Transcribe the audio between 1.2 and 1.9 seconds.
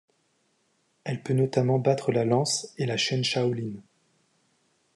peut notamment